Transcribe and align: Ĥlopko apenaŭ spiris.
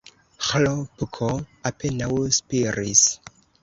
Ĥlopko 0.45 1.29
apenaŭ 1.73 2.11
spiris. 2.43 3.09